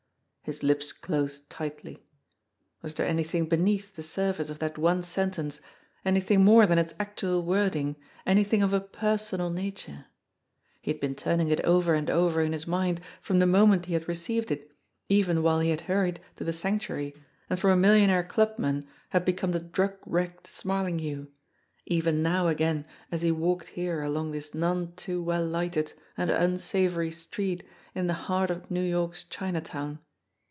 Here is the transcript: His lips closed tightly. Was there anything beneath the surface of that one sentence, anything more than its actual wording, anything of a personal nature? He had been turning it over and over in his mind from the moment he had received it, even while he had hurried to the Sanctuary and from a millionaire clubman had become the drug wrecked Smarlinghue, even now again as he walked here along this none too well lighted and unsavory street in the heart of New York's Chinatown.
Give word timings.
His 0.43 0.63
lips 0.63 0.91
closed 0.91 1.49
tightly. 1.51 2.03
Was 2.81 2.95
there 2.95 3.07
anything 3.07 3.45
beneath 3.47 3.95
the 3.95 4.01
surface 4.03 4.49
of 4.49 4.57
that 4.59 4.75
one 4.77 5.03
sentence, 5.03 5.61
anything 6.03 6.43
more 6.43 6.65
than 6.65 6.79
its 6.79 6.95
actual 6.99 7.45
wording, 7.45 7.95
anything 8.25 8.61
of 8.63 8.73
a 8.73 8.81
personal 8.81 9.49
nature? 9.51 10.07
He 10.81 10.89
had 10.91 10.99
been 10.99 11.13
turning 11.13 11.47
it 11.49 11.61
over 11.61 11.93
and 11.93 12.09
over 12.09 12.41
in 12.41 12.51
his 12.53 12.65
mind 12.65 12.99
from 13.21 13.37
the 13.39 13.45
moment 13.45 13.85
he 13.85 13.93
had 13.93 14.07
received 14.09 14.49
it, 14.51 14.71
even 15.07 15.43
while 15.43 15.59
he 15.59 15.69
had 15.69 15.81
hurried 15.81 16.19
to 16.37 16.43
the 16.43 16.51
Sanctuary 16.51 17.13
and 17.49 17.59
from 17.59 17.69
a 17.69 17.75
millionaire 17.77 18.23
clubman 18.23 18.87
had 19.11 19.23
become 19.23 19.51
the 19.51 19.59
drug 19.59 19.95
wrecked 20.07 20.47
Smarlinghue, 20.47 21.27
even 21.85 22.23
now 22.23 22.47
again 22.47 22.85
as 23.11 23.21
he 23.21 23.31
walked 23.31 23.67
here 23.69 24.01
along 24.01 24.31
this 24.31 24.55
none 24.55 24.93
too 24.95 25.21
well 25.21 25.45
lighted 25.45 25.93
and 26.17 26.31
unsavory 26.31 27.11
street 27.11 27.63
in 27.95 28.07
the 28.07 28.13
heart 28.25 28.49
of 28.49 28.71
New 28.71 28.83
York's 28.83 29.23
Chinatown. 29.23 29.99